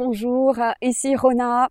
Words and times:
bonjour, 0.00 0.54
ici 0.80 1.14
Rona. 1.14 1.68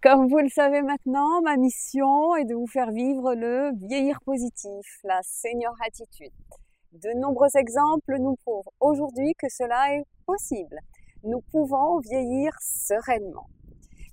Comme 0.00 0.28
vous 0.28 0.38
le 0.38 0.48
savez 0.48 0.80
maintenant, 0.80 1.42
ma 1.42 1.56
mission 1.56 2.36
est 2.36 2.44
de 2.44 2.54
vous 2.54 2.68
faire 2.68 2.92
vivre 2.92 3.34
le 3.34 3.72
vieillir 3.88 4.20
positif, 4.24 4.86
la 5.02 5.18
senior 5.24 5.74
attitude. 5.84 6.32
De 6.92 7.18
nombreux 7.18 7.48
exemples 7.56 8.14
nous 8.20 8.36
prouvent 8.44 8.70
aujourd'hui 8.78 9.34
que 9.36 9.48
cela 9.48 9.92
est 9.92 10.04
possible. 10.24 10.78
Nous 11.24 11.40
pouvons 11.50 11.98
vieillir 11.98 12.52
sereinement. 12.60 13.48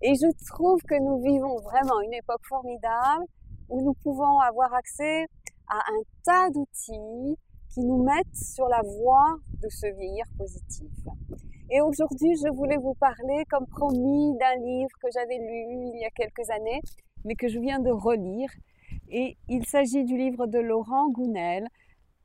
Et 0.02 0.16
je 0.16 0.32
trouve 0.48 0.82
que 0.82 1.00
nous 1.00 1.22
vivons 1.22 1.62
vraiment 1.62 2.02
une 2.02 2.14
époque 2.16 2.42
formidable 2.50 3.26
où 3.70 3.84
nous 3.84 3.94
pouvons 4.02 4.40
avoir 4.40 4.74
accès 4.74 5.26
à 5.68 5.78
un 5.78 6.02
tas 6.26 6.50
d'outils 6.50 7.38
qui 7.70 7.82
nous 7.82 8.02
mettent 8.02 8.36
sur 8.36 8.68
la 8.70 8.82
voie 8.82 9.38
de 9.62 9.70
ce 9.70 9.86
vieillir 9.86 10.26
positif. 10.36 10.90
Et 11.74 11.80
aujourd'hui, 11.80 12.36
je 12.36 12.50
voulais 12.50 12.76
vous 12.76 12.96
parler, 12.96 13.46
comme 13.50 13.66
promis, 13.66 14.38
d'un 14.38 14.56
livre 14.56 14.92
que 15.02 15.08
j'avais 15.14 15.38
lu 15.38 15.92
il 15.94 16.02
y 16.02 16.06
a 16.06 16.10
quelques 16.10 16.50
années, 16.50 16.82
mais 17.24 17.36
que 17.36 17.48
je 17.48 17.60
viens 17.60 17.80
de 17.80 17.90
relire. 17.90 18.50
Et 19.08 19.38
il 19.48 19.66
s'agit 19.66 20.04
du 20.04 20.18
livre 20.18 20.48
de 20.48 20.60
Laurent 20.60 21.10
Gounel 21.10 21.70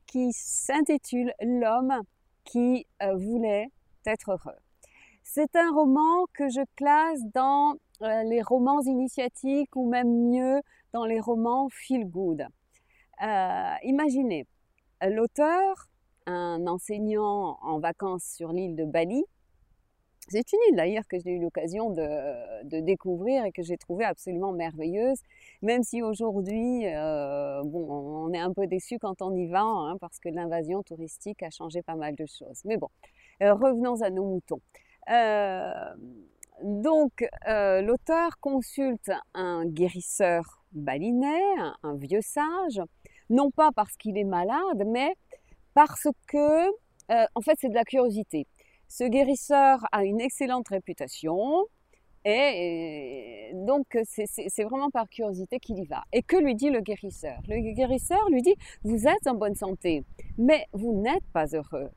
qui 0.09 0.33
s'intitule 0.33 1.33
L'homme 1.41 2.03
qui 2.45 2.89
euh, 3.03 3.15
voulait 3.15 3.69
être 4.05 4.33
heureux. 4.33 4.59
C'est 5.23 5.55
un 5.55 5.71
roman 5.73 6.27
que 6.35 6.49
je 6.49 6.63
classe 6.75 7.21
dans 7.33 7.75
euh, 8.03 8.25
les 8.25 8.43
romans 8.43 8.81
initiatiques 8.81 9.77
ou 9.77 9.89
même 9.89 10.29
mieux 10.29 10.61
dans 10.93 11.05
les 11.05 11.21
romans 11.21 11.69
feel 11.71 12.05
good. 12.05 12.45
Euh, 13.23 13.75
imaginez, 13.85 14.45
l'auteur, 15.03 15.87
un 16.27 16.67
enseignant 16.67 17.59
en 17.63 17.79
vacances 17.79 18.25
sur 18.25 18.53
l'île 18.53 18.75
de 18.75 18.85
Bali, 18.85 19.25
c'est 20.29 20.53
une 20.53 20.59
île 20.69 20.77
d'ailleurs 20.77 21.07
que 21.09 21.19
j'ai 21.19 21.31
eu 21.31 21.41
l'occasion 21.41 21.91
de, 21.91 22.81
découvrir 22.81 23.45
et 23.45 23.53
que 23.53 23.63
j'ai 23.63 23.77
trouvé 23.77 24.05
absolument 24.05 24.53
merveilleuse, 24.53 25.21
même 25.63 25.83
si 25.83 26.03
aujourd'hui, 26.03 26.87
euh, 26.87 27.63
on 27.63 28.33
est 28.33 28.39
un 28.39 28.53
peu 28.53 28.67
déçu 28.67 28.99
quand 28.99 29.23
on 29.23 29.35
y 29.35 29.47
va, 29.47 29.63
hein, 29.63 29.97
parce 30.01 30.19
que 30.19 30.29
l'invasion 30.29 30.83
touristique 30.83 31.43
a 31.43 31.51
changé 31.51 31.83
pas 31.83 31.95
mal 31.95 32.17
de 32.17 32.27
choses. 32.27 32.63
Mais 32.65 32.77
bon, 32.77 32.89
euh, 33.43 33.55
revenons 33.55 34.03
à 34.03 34.11
nos 34.11 34.25
moutons. 34.25 34.61
Euh, 35.11 35.95
donc, 36.63 37.25
l'auteur 37.47 38.39
consulte 38.41 39.13
un 39.35 39.65
guérisseur 39.67 40.65
balinais, 40.73 41.43
un 41.83 41.95
vieux 41.95 42.23
sage, 42.23 42.81
non 43.31 43.51
pas 43.51 43.71
parce 43.73 43.97
qu'il 43.97 44.19
est 44.19 44.25
malade, 44.25 44.85
mais 44.87 45.15
parce 45.75 46.09
que, 46.27 46.69
en 47.09 47.41
fait, 47.43 47.57
c'est 47.61 47.69
de 47.69 47.75
la 47.75 47.85
curiosité. 47.85 48.47
Ce 48.89 49.05
guérisseur 49.05 49.85
a 49.93 50.05
une 50.05 50.21
excellente 50.21 50.69
réputation 50.69 51.65
et, 52.25 53.53
donc 53.55 53.87
c'est 54.05 54.65
vraiment 54.65 54.91
par 54.91 55.09
curiosité 55.09 55.59
qu'il 55.61 55.79
y 55.79 55.87
va. 55.87 56.03
Et 56.13 56.23
que 56.23 56.37
lui 56.37 56.55
dit 56.55 56.71
le 56.71 56.81
guérisseur? 56.81 57.39
Le 57.49 57.75
guérisseur 57.75 58.29
lui 58.31 58.43
dit, 58.43 58.55
vous 58.83 59.07
êtes 59.07 59.27
en 59.27 59.35
bonne 59.35 59.55
santé, 59.55 60.03
mais 60.37 60.65
vous 60.73 61.01
n'êtes 61.01 61.27
pas 61.33 61.47
heureux. 61.55 61.91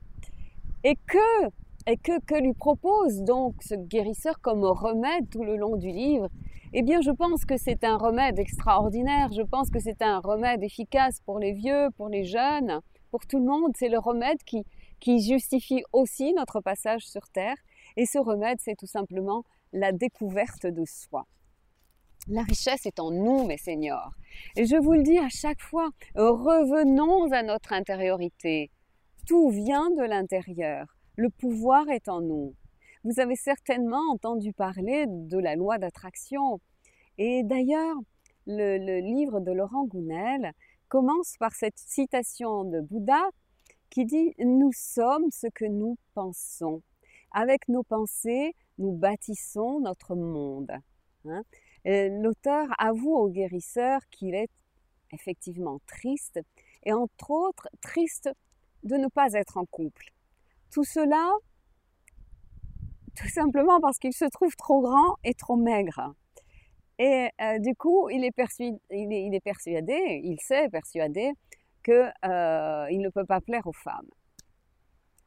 Et 0.84 0.96
que, 1.06 1.46
et 1.86 1.96
que, 1.96 2.20
que 2.24 2.40
lui 2.40 2.54
propose 2.54 3.22
donc 3.22 3.54
ce 3.62 3.74
guérisseur 3.74 4.40
comme 4.40 4.64
remède 4.64 5.28
tout 5.30 5.42
le 5.42 5.56
long 5.56 5.76
du 5.76 5.88
livre? 5.88 6.28
Eh 6.72 6.82
bien, 6.82 7.00
je 7.00 7.10
pense 7.10 7.44
que 7.44 7.56
c'est 7.56 7.82
un 7.82 7.96
remède 7.96 8.38
extraordinaire. 8.38 9.32
Je 9.32 9.42
pense 9.42 9.70
que 9.70 9.80
c'est 9.80 10.02
un 10.02 10.20
remède 10.20 10.62
efficace 10.62 11.20
pour 11.26 11.40
les 11.40 11.52
vieux, 11.52 11.88
pour 11.96 12.08
les 12.08 12.22
jeunes, 12.22 12.80
pour 13.10 13.26
tout 13.26 13.38
le 13.38 13.44
monde. 13.44 13.72
C'est 13.76 13.88
le 13.88 13.98
remède 13.98 14.40
qui, 14.44 14.64
qui 15.00 15.20
justifie 15.20 15.82
aussi 15.92 16.32
notre 16.34 16.60
passage 16.60 17.06
sur 17.06 17.28
Terre. 17.28 17.56
Et 17.96 18.06
ce 18.06 18.18
remède, 18.18 18.58
c'est 18.60 18.76
tout 18.76 18.86
simplement 18.86 19.44
la 19.72 19.92
découverte 19.92 20.66
de 20.66 20.84
soi. 20.84 21.26
La 22.28 22.42
richesse 22.42 22.86
est 22.86 23.00
en 23.00 23.10
nous, 23.10 23.46
mes 23.46 23.56
seigneurs. 23.56 24.12
Et 24.56 24.66
je 24.66 24.76
vous 24.76 24.92
le 24.92 25.02
dis 25.02 25.18
à 25.18 25.28
chaque 25.28 25.60
fois, 25.60 25.90
revenons 26.14 27.32
à 27.32 27.42
notre 27.42 27.72
intériorité. 27.72 28.70
Tout 29.26 29.48
vient 29.48 29.90
de 29.90 30.02
l'intérieur. 30.02 30.86
Le 31.16 31.30
pouvoir 31.30 31.88
est 31.88 32.08
en 32.08 32.20
nous. 32.20 32.54
Vous 33.04 33.18
avez 33.18 33.36
certainement 33.36 34.12
entendu 34.12 34.52
parler 34.52 35.06
de 35.08 35.38
la 35.38 35.56
loi 35.56 35.78
d'attraction. 35.78 36.60
Et 37.16 37.42
d'ailleurs, 37.42 37.96
le, 38.46 38.78
le, 38.78 38.98
livre 39.00 39.40
de 39.40 39.52
Laurent 39.52 39.84
Gounel 39.84 40.52
commence 40.88 41.36
par 41.38 41.52
cette 41.52 41.78
citation 41.78 42.64
de 42.64 42.80
Bouddha 42.80 43.22
qui 43.90 44.04
dit 44.04 44.34
Nous 44.38 44.72
sommes 44.72 45.30
ce 45.30 45.48
que 45.48 45.64
nous 45.64 45.96
pensons. 46.14 46.82
Avec 47.32 47.68
nos 47.68 47.82
pensées, 47.82 48.54
nous 48.78 48.92
bâtissons 48.92 49.80
notre 49.80 50.14
monde. 50.14 50.72
Hein. 51.26 51.42
L'auteur 51.84 52.68
avoue 52.78 53.14
au 53.14 53.28
guérisseur 53.28 54.00
qu'il 54.10 54.34
est 54.34 54.50
effectivement 55.12 55.80
triste, 55.86 56.40
et 56.84 56.92
entre 56.92 57.30
autres 57.30 57.68
triste 57.80 58.30
de 58.84 58.96
ne 58.96 59.08
pas 59.08 59.32
être 59.32 59.58
en 59.58 59.66
couple. 59.66 60.12
Tout 60.70 60.84
cela, 60.84 61.32
tout 63.16 63.28
simplement 63.28 63.80
parce 63.80 63.98
qu'il 63.98 64.12
se 64.12 64.24
trouve 64.26 64.54
trop 64.56 64.80
grand 64.80 65.16
et 65.24 65.34
trop 65.34 65.56
maigre. 65.56 66.14
Et 66.98 67.28
euh, 67.40 67.58
du 67.58 67.74
coup, 67.74 68.08
il 68.10 68.24
est, 68.24 68.32
il, 68.90 69.12
est, 69.12 69.26
il 69.26 69.34
est 69.34 69.40
persuadé, 69.40 70.20
il 70.22 70.38
s'est 70.40 70.68
persuadé 70.68 71.32
qu'il 71.84 72.12
euh, 72.24 72.86
ne 72.90 73.08
peut 73.08 73.24
pas 73.24 73.40
plaire 73.40 73.66
aux 73.66 73.72
femmes. 73.72 74.08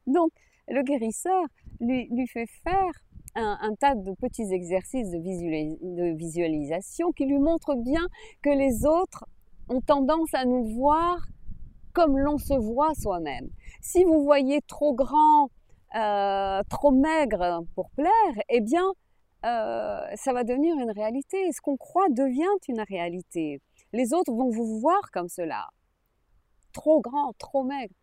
Donc, 0.08 0.32
le 0.68 0.82
guérisseur 0.84 1.44
lui, 1.80 2.28
fait 2.28 2.48
faire 2.64 2.92
un, 3.36 3.74
tas 3.80 3.96
de 3.96 4.14
petits 4.14 4.54
exercices 4.54 5.10
de, 5.10 5.18
de, 5.18 6.16
visualisation 6.16 7.12
qui 7.12 7.26
lui 7.26 7.40
montrent 7.40 7.76
bien 7.76 8.08
que 8.42 8.50
les 8.50 8.86
autres 8.86 9.26
ont 9.70 9.82
tendance 9.82 10.34
à 10.34 10.46
nous 10.46 10.66
voir 10.76 11.18
comme 11.94 12.18
l'on 12.18 12.38
se 12.38 12.54
voit 12.54 12.94
soi-même. 12.96 13.50
Si 13.82 14.04
vous 14.04 14.24
voyez 14.24 14.62
trop 14.62 14.94
grand, 14.94 15.50
euh, 15.96 16.62
trop 16.70 16.92
maigre 16.92 17.62
pour 17.76 17.90
plaire, 17.92 18.44
eh 18.50 18.62
bien, 18.62 18.86
euh, 19.46 20.06
ça 20.16 20.34
va 20.34 20.44
devenir 20.44 20.76
une 20.78 20.92
réalité. 20.92 21.52
Ce 21.52 21.62
qu'on 21.62 21.78
croit 21.78 22.10
devient 22.10 22.44
une 22.68 22.82
réalité. 22.82 23.62
Les 23.92 24.14
autres 24.14 24.32
vont 24.32 24.50
vous 24.50 24.80
voir 24.80 25.12
comme 25.12 25.28
cela 25.28 25.68
trop 26.74 27.00
grand, 27.02 27.34
trop 27.38 27.64
maigre. 27.64 27.96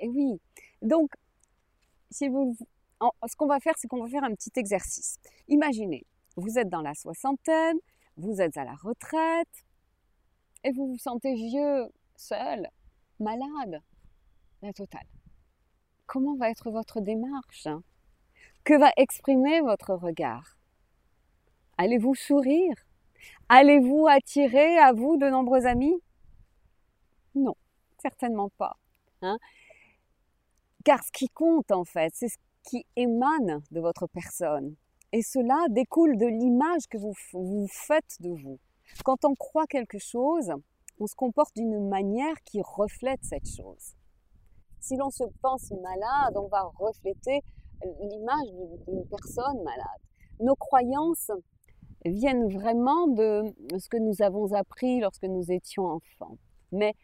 Et 0.00 0.08
oui. 0.08 0.40
Donc, 0.80 1.10
si 2.10 2.28
vous, 2.28 2.56
ce 3.26 3.36
qu'on 3.36 3.46
va 3.46 3.60
faire, 3.60 3.74
c'est 3.76 3.88
qu'on 3.88 4.02
va 4.02 4.08
faire 4.08 4.24
un 4.24 4.34
petit 4.34 4.52
exercice. 4.56 5.18
Imaginez, 5.48 6.06
vous 6.36 6.58
êtes 6.58 6.68
dans 6.68 6.82
la 6.82 6.94
soixantaine, 6.94 7.78
vous 8.16 8.40
êtes 8.40 8.56
à 8.56 8.64
la 8.64 8.74
retraite, 8.74 9.64
et 10.64 10.72
vous 10.72 10.88
vous 10.88 10.98
sentez 10.98 11.34
vieux, 11.34 11.88
seul, 12.16 12.68
malade, 13.20 13.82
la 14.62 14.72
totale. 14.72 15.06
Comment 16.06 16.36
va 16.36 16.50
être 16.50 16.70
votre 16.70 17.00
démarche 17.00 17.66
hein? 17.66 17.82
Que 18.64 18.78
va 18.78 18.90
exprimer 18.96 19.60
votre 19.60 19.94
regard? 19.94 20.56
Allez-vous 21.76 22.14
sourire? 22.14 22.74
Allez-vous 23.48 24.06
attirer 24.08 24.78
à 24.78 24.92
vous 24.92 25.16
de 25.16 25.28
nombreux 25.28 25.66
amis? 25.66 26.02
Non, 27.34 27.54
certainement 28.00 28.50
pas. 28.58 28.76
Hein. 29.22 29.38
Car 30.84 31.02
ce 31.02 31.10
qui 31.12 31.28
compte 31.28 31.70
en 31.70 31.84
fait, 31.84 32.12
c'est 32.14 32.28
ce 32.28 32.36
qui 32.64 32.86
émane 32.96 33.62
de 33.70 33.80
votre 33.80 34.06
personne. 34.06 34.76
Et 35.12 35.22
cela 35.22 35.66
découle 35.70 36.16
de 36.18 36.26
l'image 36.26 36.86
que 36.88 36.98
vous, 36.98 37.14
vous 37.32 37.66
faites 37.70 38.16
de 38.20 38.30
vous. 38.30 38.58
Quand 39.04 39.24
on 39.24 39.34
croit 39.34 39.66
quelque 39.66 39.98
chose, 39.98 40.52
on 41.00 41.06
se 41.06 41.14
comporte 41.14 41.54
d'une 41.56 41.88
manière 41.88 42.34
qui 42.44 42.60
reflète 42.62 43.20
cette 43.22 43.48
chose. 43.48 43.94
Si 44.80 44.96
l'on 44.96 45.10
se 45.10 45.24
pense 45.42 45.70
malade, 45.70 46.36
on 46.36 46.48
va 46.48 46.62
refléter 46.78 47.42
l'image 48.00 48.48
d'une 48.86 49.06
personne 49.08 49.62
malade. 49.62 50.00
Nos 50.40 50.56
croyances 50.56 51.30
viennent 52.04 52.48
vraiment 52.48 53.08
de 53.08 53.44
ce 53.78 53.88
que 53.88 53.96
nous 53.96 54.22
avons 54.22 54.52
appris 54.52 55.00
lorsque 55.00 55.24
nous 55.24 55.50
étions 55.50 55.86
enfants. 55.86 56.36
Mais 56.70 56.94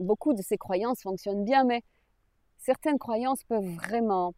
beaucoup 0.00 0.34
de 0.34 0.42
ces 0.42 0.58
croyances 0.58 1.02
fonctionnent 1.02 1.44
bien, 1.44 1.64
mais 1.64 1.82
certaines 2.58 2.98
croyances 2.98 3.44
peuvent 3.44 3.74
vraiment 3.74 4.34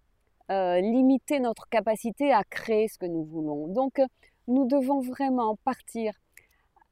euh, 0.50 0.80
limiter 0.80 1.40
notre 1.40 1.68
capacité 1.68 2.32
à 2.32 2.44
créer 2.44 2.88
ce 2.88 2.98
que 2.98 3.06
nous 3.06 3.24
voulons. 3.24 3.68
Donc, 3.68 4.00
nous 4.46 4.66
devons 4.66 5.00
vraiment 5.00 5.56
partir 5.56 6.14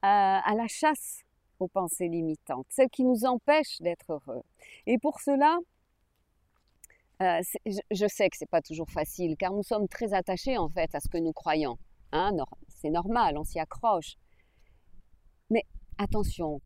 à, 0.03 0.53
la 0.55 0.67
chasse 0.67 1.23
aux 1.59 1.67
pensées 1.67 2.07
limitantes, 2.07 2.67
celles 2.69 2.89
qui 2.89 3.03
nous 3.03 3.25
empêchent 3.25 3.81
d'être 3.81 4.11
heureux. 4.11 4.43
Et 4.85 4.99
pour 4.99 5.19
cela, 5.19 5.57
euh, 7.23 7.41
je, 7.65 8.07
sais 8.07 8.29
que 8.29 8.37
c'est 8.37 8.49
pas 8.49 8.61
toujours 8.61 8.89
facile, 8.91 9.35
car 9.37 9.51
nous 9.53 9.63
sommes 9.63 9.87
très 9.87 10.13
attachés 10.13 10.57
en 10.57 10.69
fait 10.69 10.93
à 10.93 10.99
ce 10.99 11.07
que 11.07 11.17
nous 11.17 11.33
croyons. 11.33 11.79
Hein, 12.11 12.31
c'est 12.67 12.91
normal, 12.91 13.37
on 13.37 13.43
s'y 13.43 13.59
accroche. 13.59 14.17
Mais 15.49 15.63
attention, 15.97 16.61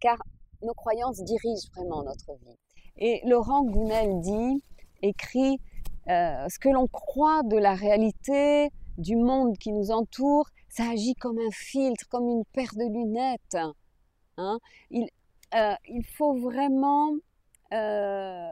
car 0.00 0.18
nos 0.62 0.74
croyances 0.74 1.22
dirigent 1.22 1.68
vraiment 1.74 2.02
notre 2.02 2.32
vie. 2.44 2.56
Et 2.96 3.20
Laurent 3.24 3.62
Gounel 3.62 4.20
dit, 4.20 4.62
écrit, 5.02 5.60
euh, 6.08 6.48
ce 6.48 6.58
que 6.58 6.68
l'on 6.68 6.88
croit 6.88 7.42
de 7.44 7.56
la 7.56 7.74
réalité, 7.74 8.70
du 8.96 9.16
monde 9.16 9.56
qui 9.58 9.72
nous 9.72 9.90
entoure, 9.90 10.48
ça 10.68 10.90
agit 10.90 11.14
comme 11.14 11.38
un 11.38 11.50
filtre, 11.52 12.06
comme 12.08 12.28
une 12.28 12.44
paire 12.52 12.74
de 12.74 12.84
lunettes. 12.84 13.56
Hein. 14.36 14.58
Il, 14.90 15.08
euh, 15.54 15.74
faut 16.16 16.34
vraiment 16.38 17.12
euh, 17.72 18.50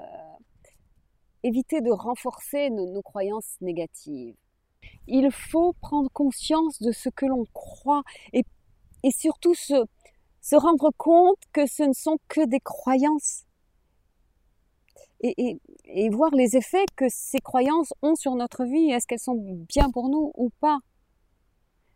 éviter 1.43 1.81
de 1.81 1.91
renforcer 1.91 2.71
nos, 2.71 3.03
croyances 3.03 3.57
négatives. 3.61 4.37
Il 5.09 5.31
faut 5.33 5.73
prendre 5.81 6.11
conscience 6.13 6.81
de 6.81 6.93
ce 6.93 7.09
que 7.09 7.27
l'on 7.27 7.45
croit 7.53 8.03
et, 8.33 8.45
et 9.03 9.11
surtout 9.11 9.55
se, 9.55 9.85
se 10.47 10.55
rendre 10.55 10.93
compte 10.97 11.41
que 11.53 11.67
ce 11.67 11.83
ne 11.83 11.93
sont 11.93 12.19
que 12.29 12.47
des 12.47 12.61
croyances 12.61 13.47
et, 15.21 15.59
voir 16.11 16.31
les 16.33 16.57
effets 16.57 16.85
que 16.95 17.07
ces 17.09 17.41
croyances 17.41 17.93
ont 18.01 18.15
sur 18.15 18.37
notre 18.37 18.65
vie. 18.65 18.93
Est-ce 18.93 19.09
qu'elles 19.09 19.19
sont 19.19 19.43
bien 19.69 19.91
pour 19.91 20.09
nous 20.09 20.31
ou 20.37 20.51
pas? 20.61 20.79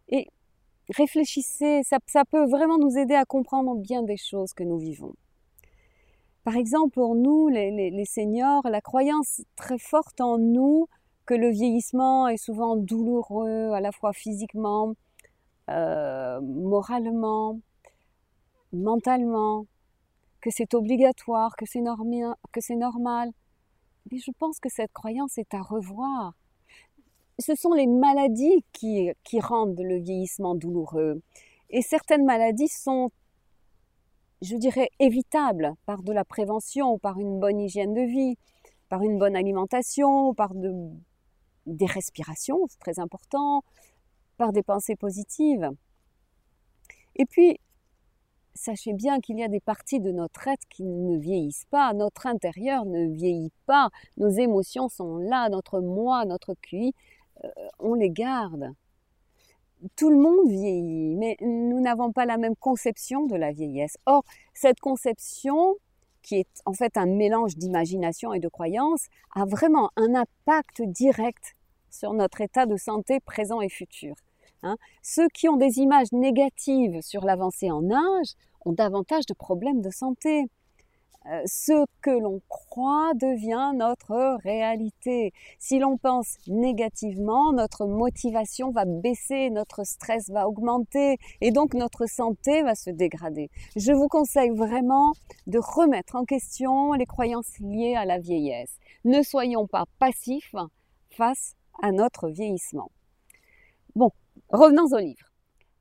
Et 0.09 0.27
réfléchissez, 0.97 1.83
ça, 1.85 2.25
peut 2.25 2.45
vraiment 2.47 2.79
nous 2.79 2.99
aider 2.99 3.15
à 3.15 3.25
comprendre 3.25 3.77
bien 3.77 4.03
des 4.03 4.17
choses 4.17 4.53
que 4.53 4.65
nous 4.65 4.79
vivons. 4.79 5.15
Par 6.43 6.57
exemple, 6.57 6.95
pour 6.95 7.15
nous, 7.15 7.47
les, 7.49 8.05
seniors, 8.05 8.69
la 8.69 8.81
croyance 8.81 9.43
très 9.55 9.79
forte 9.79 10.21
en 10.21 10.39
nous 10.39 10.89
que 11.25 11.35
le 11.35 11.51
vieillissement 11.51 12.27
est 12.27 12.37
souvent 12.37 12.75
douloureux, 12.75 13.71
à 13.75 13.81
la 13.81 13.93
fois 13.93 14.13
physiquement, 14.13 14.95
euh, 15.69 16.41
moralement, 16.41 17.61
mentalement, 18.73 19.67
que 20.41 20.51
c'est 20.51 20.75
obligatoire, 20.75 21.55
que 21.57 21.67
c'est 21.67 21.81
normal. 21.81 23.33
Mais 24.11 24.19
je 24.19 24.31
pense 24.39 24.59
que 24.59 24.69
cette 24.69 24.93
croyance 24.93 25.39
est 25.39 25.55
à 25.55 25.61
revoir. 25.61 26.35
Ce 27.39 27.55
sont 27.55 27.73
les 27.73 27.87
maladies 27.87 28.65
qui, 28.73 29.13
rendent 29.41 29.81
le 29.81 29.99
vieillissement 29.99 30.55
douloureux. 30.55 31.23
Et 31.71 31.83
certaines 31.83 32.25
maladies 32.25 32.69
sont, 32.69 33.11
je 34.43 34.57
dirais, 34.57 34.89
évitables 34.99 35.75
par 35.87 36.03
de 36.03 36.13
la 36.13 36.25
prévention, 36.25 36.99
par 36.99 37.19
une 37.19 37.39
bonne 37.39 37.61
hygiène 37.61 37.95
de 37.95 38.03
vie, 38.03 38.37
par 38.89 39.03
une 39.03 39.19
bonne 39.19 39.37
alimentation, 39.37 40.35
par 40.35 40.55
de, 40.55 40.73
des 41.67 41.87
respirations, 41.87 42.67
c'est 42.69 42.81
très 42.81 42.99
important, 42.99 43.63
par 44.37 44.53
des 44.53 44.63
pensées 44.63 44.97
positives. 44.97 45.71
Et 47.17 47.27
puis, 47.27 47.59
sachez 48.55 48.93
bien 48.93 49.21
qu'il 49.21 49.39
y 49.39 49.43
a 49.43 49.49
des 49.49 49.61
parties 49.61 50.01
de 50.01 50.11
notre 50.11 50.49
être 50.49 50.67
qui 50.69 50.85
ne 50.85 51.19
vieillissent 51.19 51.67
pas, 51.71 51.93
notre 51.93 52.27
intérieur 52.27 52.85
ne 52.85 53.07
vieillit 53.07 53.53
pas, 53.67 53.91
nos 54.17 54.29
émotions 54.29 54.89
sont 54.89 55.19
là, 55.19 55.49
notre 55.49 55.81
moi, 55.81 56.25
notre 56.25 56.55
QI, 56.55 56.95
euh, 57.45 57.49
on 57.79 57.95
les 57.95 58.11
garde. 58.11 58.73
Tout 59.97 60.11
le 60.11 60.19
monde 60.19 60.49
vieillit, 60.49 61.17
mais 61.17 61.37
nous 61.41 61.81
n'avons 61.81 62.13
pas 62.13 62.27
la 62.27 62.37
même 62.37 62.57
conception 62.57 63.27
de 63.27 63.37
la 63.37 63.53
vieillesse. 63.53 63.97
Or, 64.05 64.25
cette 64.53 64.79
conception, 64.81 65.77
qui 66.23 66.37
est 66.37 66.61
en 66.67 66.75
fait 66.75 66.99
un 66.99 67.07
mélange 67.07 67.57
d'imagination 67.57 68.35
et 68.35 68.41
de 68.41 68.49
croyance, 68.49 69.07
a 69.35 69.47
vraiment 69.47 69.91
un 69.97 70.15
impact 70.15 70.83
direct 70.83 71.55
sur 71.91 72.13
notre 72.13 72.43
état 72.43 72.67
de 72.67 72.77
santé 72.77 73.21
présent 73.21 73.63
et 73.63 73.71
futur. 73.71 74.15
Hein. 74.63 74.77
Ceux 75.03 75.29
qui 75.29 75.49
ont 75.49 75.57
des 75.57 75.79
images 75.79 76.13
négatives 76.13 77.01
sur 77.03 77.25
l'avancée 77.25 77.71
en 77.71 77.91
âge 77.91 78.35
ont 78.65 78.73
davantage 78.73 79.27
de 79.27 79.35
problèmes 79.35 79.81
de 79.81 79.91
santé. 79.91 80.47
Euh, 81.27 81.43
ce 81.45 81.85
que 82.01 82.11
l'on 82.11 82.41
croit 82.49 83.13
devient 83.15 83.73
notre 83.77 84.39
réalité. 84.43 85.35
Si 85.59 85.79
l'on 85.79 85.99
pense 85.99 86.39
négativement, 86.47 87.53
notre 87.53 87.87
motivation 87.87 88.71
va 88.71 88.87
baisser, 88.87 89.51
notre 89.51 89.85
stress 89.85 90.31
va 90.31 90.49
augmenter 90.49 91.19
et 91.43 91.51
donc 91.51 91.75
notre 91.75 92.07
santé 92.07 92.63
va 92.63 92.75
se 92.75 92.89
dégrader. 92.89 93.51
Je 93.77 93.93
vous 93.93 94.09
conseille 94.09 94.49
vraiment 94.51 95.13
de 95.47 95.59
remettre 95.59 96.17
en 96.17 96.25
question 96.25 96.95
les 96.95 97.07
croyances 97.07 97.59
liées 97.59 97.97
à 97.97 98.07
la 98.07 98.19
vieillesse. 98.19 98.79
Ne 99.05 99.23
soyons 99.23 99.67
pas 99.67 99.85
passifs 99.99 100.55
face 101.11 101.55
à 101.83 101.93
notre 101.93 102.31
vieillissement. 102.31 102.91
Bon, 103.95 104.11
revenons 104.51 104.87
au 104.93 104.99
livre. 104.99 105.27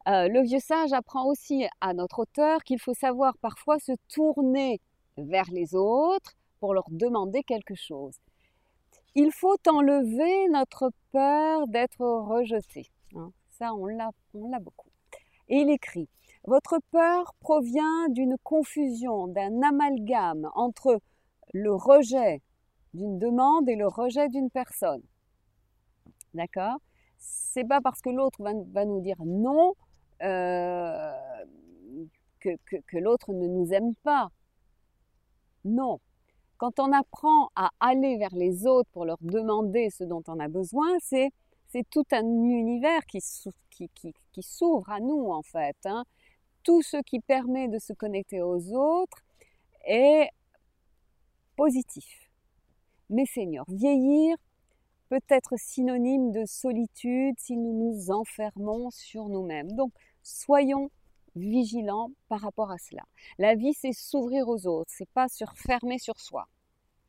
Euh, 0.07 0.27
le 0.27 0.41
vieux 0.41 0.59
sage 0.59 0.93
apprend 0.93 1.25
aussi 1.25 1.67
à 1.81 1.93
notre 1.93 2.19
auteur 2.19 2.63
qu'il 2.63 2.79
faut 2.79 2.93
savoir 2.93 3.37
parfois 3.37 3.79
se 3.79 3.91
tourner 4.07 4.79
vers 5.17 5.49
les 5.51 5.75
autres 5.75 6.33
pour 6.59 6.73
leur 6.73 6.85
demander 6.89 7.43
quelque 7.43 7.75
chose. 7.75 8.15
Il 9.15 9.31
faut 9.31 9.57
enlever 9.67 10.47
notre 10.49 10.91
peur 11.11 11.67
d'être 11.67 12.01
rejeté. 12.01 12.89
Hein. 13.15 13.31
Ça, 13.51 13.73
on 13.73 13.85
l'a, 13.85 14.11
on 14.33 14.49
l'a 14.49 14.59
beaucoup. 14.59 14.89
Et 15.47 15.57
il 15.57 15.69
écrit, 15.69 16.07
votre 16.45 16.79
peur 16.91 17.33
provient 17.39 18.07
d'une 18.09 18.37
confusion, 18.43 19.27
d'un 19.27 19.61
amalgame 19.61 20.49
entre 20.55 20.99
le 21.53 21.73
rejet 21.73 22.41
d'une 22.93 23.19
demande 23.19 23.67
et 23.67 23.75
le 23.75 23.87
rejet 23.87 24.29
d'une 24.29 24.49
personne. 24.49 25.03
D'accord? 26.33 26.77
C'est 27.19 27.67
pas 27.67 27.81
parce 27.81 28.01
que 28.01 28.09
l'autre 28.09 28.41
va 28.41 28.85
nous 28.85 29.01
dire 29.01 29.17
non 29.25 29.73
euh, 30.21 31.13
que, 32.39 32.97
l'autre 32.97 33.33
ne 33.33 33.47
nous 33.47 33.73
aime 33.73 33.95
pas. 33.95 34.29
Non. 35.65 35.99
Quand 36.57 36.79
on 36.79 36.91
apprend 36.91 37.49
à 37.55 37.69
aller 37.79 38.17
vers 38.17 38.33
les 38.33 38.65
autres 38.65 38.89
pour 38.91 39.05
leur 39.05 39.17
demander 39.21 39.89
ce 39.89 40.03
dont 40.03 40.23
on 40.27 40.39
a 40.39 40.47
besoin, 40.47 40.97
c'est 41.01 41.31
tout 41.89 42.05
un 42.11 42.23
univers 42.23 43.05
qui 43.05 43.21
s'ouvre 44.41 44.89
à 44.89 44.99
nous 44.99 45.31
en 45.31 45.41
fait. 45.41 45.77
Hein. 45.85 46.03
Tout 46.63 46.81
ce 46.81 46.97
qui 46.97 47.19
permet 47.19 47.67
de 47.67 47.79
se 47.79 47.93
connecter 47.93 48.41
aux 48.41 48.73
autres 48.73 49.23
est 49.85 50.29
positif. 51.55 52.29
Mais 53.09 53.25
Seigneur, 53.25 53.65
vieillir 53.69 54.35
peut 55.09 55.21
être 55.29 55.55
synonyme 55.57 56.31
de 56.31 56.45
solitude 56.45 57.35
si 57.39 57.57
nous 57.57 57.73
nous 57.73 58.11
enfermons 58.11 58.89
sur 58.91 59.27
nous-mêmes. 59.27 59.71
Donc, 59.71 59.91
soyons 60.23 60.89
vigilants 61.35 62.11
par 62.27 62.41
rapport 62.41 62.71
à 62.71 62.77
cela. 62.77 63.03
La 63.37 63.55
vie, 63.55 63.73
c'est 63.73 63.93
s'ouvrir 63.93 64.47
aux 64.47 64.67
autres, 64.67 64.91
c'est 64.93 65.09
pas 65.09 65.27
se 65.27 65.45
fermer 65.55 65.97
sur 65.97 66.19
soi. 66.19 66.47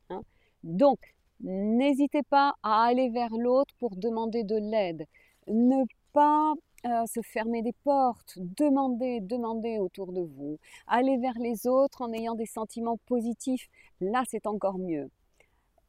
Hein. 0.09 0.23
Donc, 0.63 0.99
n'hésitez 1.41 2.23
pas 2.23 2.55
à 2.63 2.85
aller 2.85 3.11
vers 3.11 3.35
l'autre 3.37 3.75
pour 3.79 3.97
demander 3.97 4.45
de 4.45 4.57
l'aide. 4.57 5.07
Ne 5.47 5.85
pas 6.13 6.55
euh, 6.87 7.05
se 7.07 7.21
fermer 7.21 7.63
des 7.63 7.75
portes, 7.85 8.39
demandez, 8.39 9.21
demandez 9.21 9.79
autour 9.79 10.13
de 10.13 10.23
vous. 10.23 10.59
Allez 10.87 11.19
vers 11.19 11.39
les 11.39 11.67
autres 11.67 12.03
en 12.03 12.13
ayant 12.13 12.35
des 12.35 12.47
sentiments 12.47 12.99
positifs. 13.07 13.69
Là, 14.01 14.23
c'est 14.29 14.47
encore 14.47 14.79
mieux. 14.79 15.11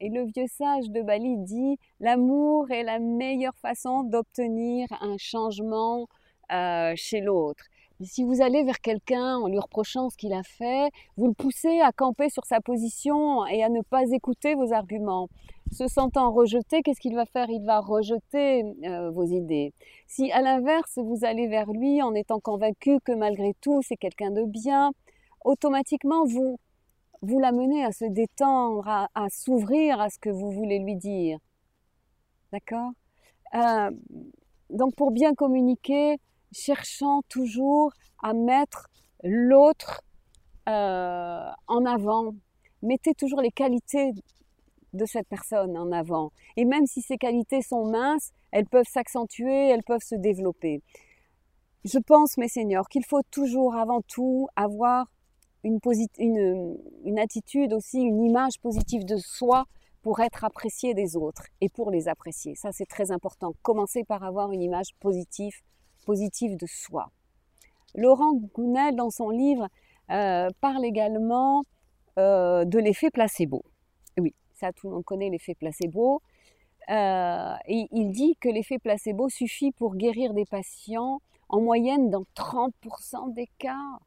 Et 0.03 0.09
le 0.09 0.23
vieux 0.23 0.47
sage 0.47 0.89
de 0.89 1.03
Bali 1.03 1.37
dit, 1.37 1.77
l'amour 1.99 2.71
est 2.71 2.81
la 2.81 2.97
meilleure 2.97 3.55
façon 3.59 4.01
d'obtenir 4.01 4.87
un 4.99 5.15
changement 5.19 6.07
euh, 6.51 6.93
chez 6.95 7.21
l'autre. 7.21 7.63
Si 8.01 8.23
vous 8.23 8.41
allez 8.41 8.63
vers 8.63 8.81
quelqu'un 8.81 9.37
en 9.37 9.47
lui 9.47 9.59
reprochant 9.59 10.09
ce 10.09 10.17
qu'il 10.17 10.33
a 10.33 10.41
fait, 10.41 10.89
vous 11.17 11.27
le 11.27 11.33
poussez 11.33 11.81
à 11.81 11.91
camper 11.91 12.29
sur 12.29 12.45
sa 12.45 12.61
position 12.61 13.45
et 13.45 13.63
à 13.63 13.69
ne 13.69 13.81
pas 13.83 14.09
écouter 14.11 14.55
vos 14.55 14.73
arguments. 14.73 15.29
Se 15.71 15.87
sentant 15.87 16.31
rejeté, 16.31 16.81
qu'est-ce 16.81 16.99
qu'il 16.99 17.13
va 17.13 17.27
faire? 17.27 17.51
Il 17.51 17.63
va 17.63 17.79
rejeter 17.79 18.63
euh, 18.83 19.11
vos 19.11 19.25
idées. 19.25 19.71
Si 20.07 20.31
à 20.31 20.41
l'inverse, 20.41 20.97
vous 20.97 21.23
allez 21.23 21.45
vers 21.45 21.71
lui 21.71 22.01
en 22.01 22.15
étant 22.15 22.39
convaincu 22.39 22.97
que 23.05 23.11
malgré 23.11 23.53
tout, 23.61 23.83
c'est 23.83 23.97
quelqu'un 23.97 24.31
de 24.31 24.45
bien, 24.45 24.93
automatiquement, 25.45 26.25
vous, 26.25 26.57
vous 27.21 27.39
l'amenez 27.39 27.83
à 27.83 27.91
se 27.91 28.05
détendre, 28.05 28.87
à, 28.87 29.27
s'ouvrir 29.29 29.99
à 30.01 30.09
ce 30.09 30.17
que 30.17 30.29
vous 30.29 30.51
voulez 30.51 30.79
lui 30.79 30.95
dire. 30.95 31.37
D'accord? 32.51 32.91
Euh, 33.53 33.91
Donc 34.69 34.95
pour 34.95 35.11
bien 35.11 35.33
communiquer, 35.33 36.17
cherchant 36.51 37.21
toujours 37.29 37.91
à 38.23 38.33
mettre 38.33 38.87
l'autre 39.23 40.01
euh, 40.69 41.49
en 41.67 41.85
avant. 41.85 42.33
Mettez 42.81 43.13
toujours 43.13 43.41
les 43.41 43.51
qualités 43.51 44.11
de 44.93 45.05
cette 45.05 45.27
personne 45.27 45.77
en 45.77 45.91
avant. 45.91 46.31
Et 46.57 46.65
même 46.65 46.85
si 46.85 47.01
ces 47.01 47.17
qualités 47.17 47.61
sont 47.61 47.85
minces, 47.85 48.31
elles 48.51 48.65
peuvent 48.65 48.89
s'accentuer, 48.89 49.69
elles 49.69 49.83
peuvent 49.83 50.03
se 50.03 50.15
développer. 50.15 50.81
Je 51.85 51.97
pense, 51.99 52.37
mes 52.37 52.47
seigneurs, 52.47 52.87
qu'il 52.89 53.05
faut 53.05 53.23
toujours 53.31 53.75
avant 53.75 54.01
tout 54.01 54.47
avoir 54.55 55.07
une, 55.63 55.79
une, 57.05 57.19
attitude 57.19 57.73
aussi, 57.73 57.99
une 57.99 58.23
image 58.23 58.59
positive 58.61 59.05
de 59.05 59.17
soi 59.17 59.65
pour 60.01 60.19
être 60.19 60.43
apprécié 60.43 60.93
des 60.93 61.15
autres 61.15 61.45
et 61.61 61.69
pour 61.69 61.91
les 61.91 62.07
apprécier. 62.07 62.55
Ça, 62.55 62.71
c'est 62.71 62.87
très 62.87 63.11
important. 63.11 63.53
Commencez 63.61 64.03
par 64.03 64.23
avoir 64.23 64.51
une 64.51 64.61
image 64.61 64.95
positive 64.99 65.53
positive 66.05 66.57
de 66.57 66.65
soi. 66.67 67.11
Laurent 67.95 68.33
Gounel, 68.53 68.95
dans 68.95 69.09
son 69.09 69.29
livre, 69.29 69.67
euh, 70.09 70.49
parle 70.59 70.85
également 70.85 71.63
euh, 72.17 72.65
de 72.65 72.79
l'effet 72.79 73.11
placebo. 73.11 73.63
Oui, 74.17 74.33
ça 74.53 74.71
tout 74.73 74.87
le 74.87 74.95
monde 74.95 75.05
connaît 75.05 75.29
l'effet 75.29 75.55
placebo. 75.55 76.21
Euh, 76.89 77.53
il 77.67 78.11
dit 78.11 78.35
que 78.39 78.49
l'effet 78.49 78.79
placebo 78.79 79.29
suffit 79.29 79.71
pour 79.71 79.95
guérir 79.95 80.33
des 80.33 80.45
patients 80.45 81.21
en 81.47 81.61
moyenne 81.61 82.09
dans 82.09 82.23
30% 82.35 83.33
des 83.33 83.49
cas. 83.59 83.99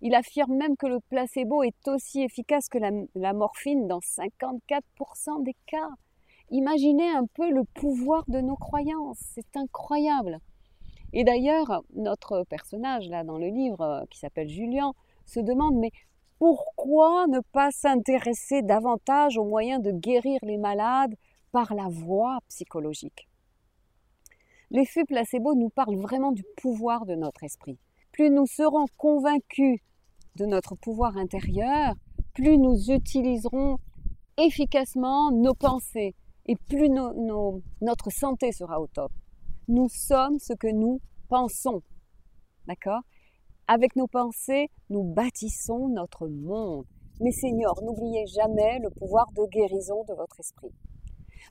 Il 0.00 0.14
affirme 0.14 0.56
même 0.56 0.76
que 0.76 0.86
le 0.86 1.00
placebo 1.08 1.64
est 1.64 1.88
aussi 1.88 2.22
efficace 2.22 2.68
que 2.68 2.78
la, 2.78 3.32
morphine 3.32 3.88
dans 3.88 3.98
54% 3.98 5.42
des 5.42 5.56
cas. 5.66 5.88
Imaginez 6.50 7.10
un 7.10 7.26
peu 7.34 7.50
le 7.50 7.64
pouvoir 7.64 8.24
de 8.28 8.40
nos 8.40 8.56
croyances, 8.56 9.18
c'est 9.34 9.56
incroyable. 9.56 10.38
Et 11.12 11.24
d'ailleurs, 11.24 11.82
notre 11.94 12.44
personnage 12.44 13.08
là 13.08 13.24
dans 13.24 13.38
le 13.38 13.48
livre 13.48 13.80
euh, 13.80 14.04
qui 14.10 14.18
s'appelle 14.18 14.48
Julien 14.48 14.92
se 15.24 15.40
demande 15.40 15.74
mais 15.76 15.90
pourquoi 16.38 17.26
ne 17.26 17.40
pas 17.52 17.70
s'intéresser 17.70 18.62
davantage 18.62 19.36
aux 19.36 19.44
moyens 19.44 19.82
de 19.82 19.90
guérir 19.90 20.38
les 20.42 20.58
malades 20.58 21.14
par 21.50 21.74
la 21.74 21.88
voie 21.88 22.38
psychologique? 22.48 23.28
L'effet 24.70 25.04
placebo 25.04 25.54
nous 25.54 25.70
parle 25.70 25.96
vraiment 25.96 26.30
du 26.30 26.44
pouvoir 26.56 27.06
de 27.06 27.14
notre 27.14 27.42
esprit. 27.42 27.78
Plus 28.18 28.30
nous 28.30 28.46
serons 28.46 28.86
convaincus 28.96 29.78
de 30.34 30.44
notre 30.44 30.74
pouvoir 30.74 31.16
intérieur, 31.16 31.94
plus 32.34 32.58
nous 32.58 32.90
utiliserons 32.90 33.78
efficacement 34.36 35.30
nos 35.30 35.54
pensées 35.54 36.16
et 36.46 36.56
plus 36.56 36.90
notre 36.90 38.10
santé 38.10 38.50
sera 38.50 38.80
au 38.80 38.88
top. 38.88 39.12
Nous 39.68 39.88
sommes 39.88 40.40
ce 40.40 40.52
que 40.52 40.66
nous 40.66 41.00
pensons. 41.28 41.80
D'accord? 42.66 43.02
Avec 43.68 43.94
nos 43.94 44.08
pensées, 44.08 44.68
nous 44.90 45.04
bâtissons 45.04 45.86
notre 45.86 46.26
monde. 46.26 46.86
Mais 47.20 47.30
Seigneur, 47.30 47.80
n'oubliez 47.84 48.26
jamais 48.26 48.80
le 48.80 48.90
pouvoir 48.90 49.30
de 49.30 49.46
guérison 49.48 50.02
de 50.08 50.14
votre 50.14 50.40
esprit. 50.40 50.74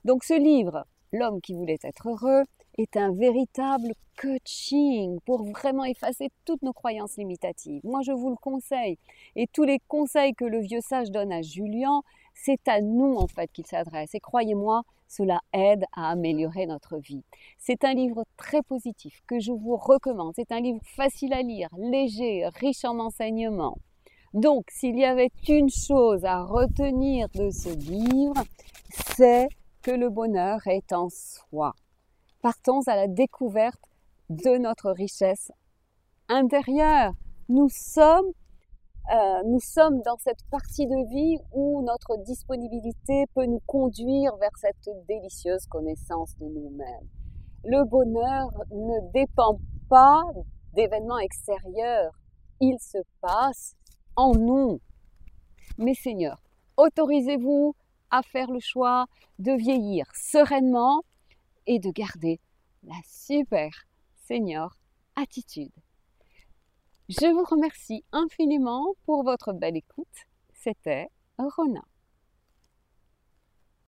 Donc 0.04 0.22
ce 0.22 0.38
livre, 0.38 0.84
L'homme 1.12 1.40
qui 1.40 1.54
voulait 1.54 1.78
être 1.84 2.10
heureux, 2.10 2.42
est 2.78 2.96
un 2.96 3.12
véritable 3.12 3.92
coaching 4.20 5.18
pour 5.26 5.44
vraiment 5.44 5.84
effacer 5.84 6.28
toutes 6.44 6.62
nos 6.62 6.72
croyances 6.72 7.16
limitatives. 7.16 7.80
Moi, 7.84 8.00
je 8.02 8.12
vous 8.12 8.30
le 8.30 8.36
conseille. 8.36 8.98
Et 9.36 9.46
tous 9.46 9.64
les 9.64 9.80
conseils 9.88 10.34
que 10.34 10.44
le 10.44 10.60
vieux 10.60 10.80
sage 10.80 11.10
donne 11.10 11.32
à 11.32 11.42
Julien, 11.42 12.02
c'est 12.34 12.66
à 12.68 12.80
nous 12.80 13.16
en 13.16 13.26
fait 13.26 13.50
qu'il 13.52 13.66
s'adresse. 13.66 14.14
Et 14.14 14.20
croyez-moi, 14.20 14.82
cela 15.08 15.40
aide 15.52 15.84
à 15.94 16.10
améliorer 16.10 16.66
notre 16.66 16.98
vie. 16.98 17.22
C'est 17.58 17.84
un 17.84 17.94
livre 17.94 18.24
très 18.36 18.62
positif 18.62 19.22
que 19.26 19.40
je 19.40 19.52
vous 19.52 19.76
recommande. 19.76 20.34
C'est 20.36 20.52
un 20.52 20.60
livre 20.60 20.80
facile 20.84 21.32
à 21.32 21.42
lire, 21.42 21.68
léger, 21.78 22.46
riche 22.60 22.84
en 22.84 22.98
enseignements. 22.98 23.78
Donc, 24.34 24.66
s'il 24.70 24.98
y 24.98 25.04
avait 25.04 25.30
une 25.48 25.70
chose 25.70 26.24
à 26.24 26.42
retenir 26.42 27.28
de 27.30 27.50
ce 27.50 27.70
livre, 27.70 28.44
c'est 29.16 29.48
que 29.82 29.90
le 29.90 30.10
bonheur 30.10 30.66
est 30.66 30.92
en 30.92 31.08
soi 31.08 31.74
partons 32.42 32.80
à 32.86 32.96
la 32.96 33.08
découverte 33.08 33.80
de 34.28 34.58
notre 34.58 34.90
richesse 34.90 35.50
intérieure. 36.28 37.12
Nous 37.48 37.68
sommes, 37.70 38.30
euh, 39.12 39.42
nous 39.46 39.60
sommes 39.60 40.02
dans 40.02 40.16
cette 40.18 40.44
partie 40.50 40.86
de 40.86 41.08
vie 41.08 41.38
où 41.52 41.82
notre 41.82 42.22
disponibilité 42.24 43.24
peut 43.34 43.46
nous 43.46 43.62
conduire 43.66 44.36
vers 44.36 44.56
cette 44.56 44.88
délicieuse 45.08 45.66
connaissance 45.66 46.36
de 46.38 46.46
nous-mêmes. 46.46 47.08
Le 47.64 47.84
bonheur 47.84 48.50
ne 48.70 49.12
dépend 49.12 49.58
pas 49.88 50.22
d'événements 50.74 51.18
extérieurs, 51.18 52.12
il 52.60 52.78
se 52.78 52.98
passe 53.20 53.74
en 54.16 54.32
nous. 54.32 54.80
Mais 55.78 55.94
Seigneur, 55.94 56.42
autorisez-vous 56.76 57.74
à 58.10 58.22
faire 58.22 58.50
le 58.50 58.60
choix 58.60 59.06
de 59.38 59.52
vieillir 59.52 60.06
sereinement 60.14 61.02
et 61.68 61.78
de 61.78 61.90
garder 61.90 62.40
la 62.82 62.96
super 63.06 63.70
senior 64.26 64.76
attitude. 65.14 65.70
Je 67.08 67.26
vous 67.32 67.44
remercie 67.44 68.04
infiniment 68.10 68.94
pour 69.04 69.22
votre 69.22 69.52
belle 69.52 69.76
écoute. 69.76 70.06
C'était 70.52 71.08
Rona. 71.38 71.84